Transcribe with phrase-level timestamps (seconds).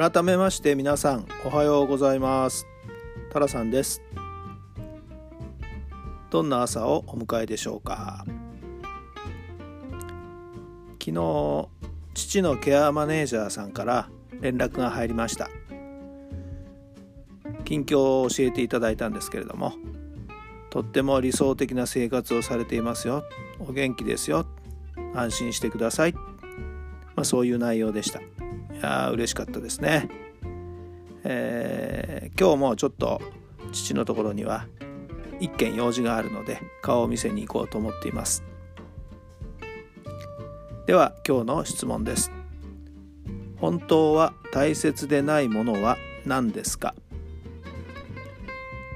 [0.00, 2.68] 改めまして皆さんおはようございます。
[3.32, 4.00] タラさんです。
[6.30, 8.24] どんな朝をお迎えでしょうか？
[11.04, 11.68] 昨日
[12.14, 14.08] 父のケアマネージャーさんから
[14.40, 15.50] 連絡が入りました。
[17.64, 19.72] 近況を教えていただいたんですけれども
[20.70, 23.24] とっても理想的な生活をされていますよ。
[23.58, 24.46] お元気ですよ。
[25.16, 26.20] 安心してください、ま
[27.22, 28.20] あ、そういう内容でした。
[28.78, 30.08] いや嬉しかったですね、
[31.24, 33.20] えー、今日もちょっと
[33.72, 34.66] 父のところには
[35.40, 38.44] 一件用事があるので顔を見せに行こうと思っています。
[40.86, 42.30] では今日の質問です。
[43.56, 46.94] 本当は大切でないものは何ですか？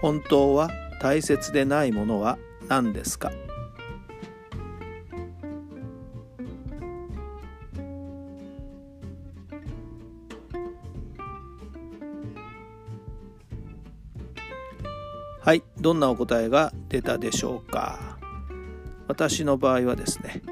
[0.00, 0.70] 本当は
[1.00, 2.36] 大切でないものは
[2.68, 3.32] 何ですか？
[15.40, 18.18] はいどんなお答えが出たでしょうか？
[19.06, 20.42] 私の場合はですね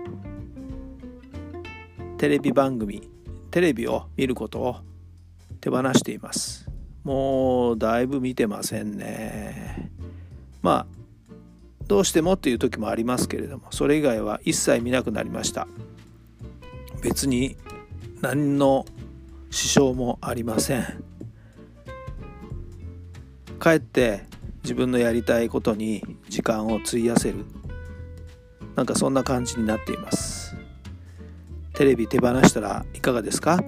[2.17, 3.11] テレビ番組
[3.51, 4.77] テレビを見ることを
[5.61, 6.67] 手放しています。
[7.05, 9.91] もうだいぶ見てませんね。
[10.63, 10.97] まあ
[11.87, 15.69] どうしてもっていう時もありますけれどもそれ以外は一切見なくなりました。
[17.03, 17.57] 別に
[18.23, 18.87] 何の
[19.51, 21.05] 支障もありません。
[23.59, 24.25] かえって
[24.67, 27.45] 自分のやりたいことに時間を費やせる。
[28.75, 30.57] なんかそんな感じになっています。
[31.73, 33.63] テレビ手放したらいかがですか？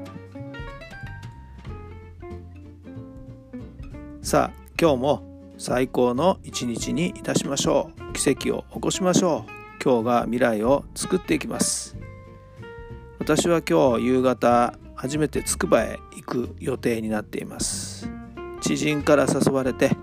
[4.23, 5.23] さあ今日も
[5.57, 8.13] 最高の一日にいたしましょう。
[8.13, 9.51] 奇跡を起こしましょう。
[9.81, 11.97] 今日が未来を作っていきます。
[13.21, 18.11] 私は今日夕方初めてつくばへ行く予定になっています。
[18.61, 19.97] 知人から誘われて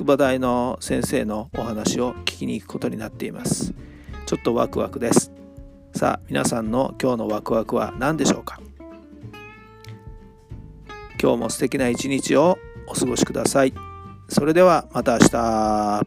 [0.00, 3.74] 筑波大の先生のお話を聞きに行くことになっています。
[4.24, 5.30] ちょっとワクワクです。
[5.94, 8.62] さあ皆さんの今日のワクワクは何でしょうか？
[11.20, 12.56] 今日も素敵な一日を
[12.86, 13.74] お過ごしください。
[14.30, 16.06] それではまた明日。